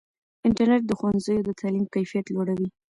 [0.47, 2.67] انټرنیټ د ښوونځیو د تعلیم کیفیت لوړوي.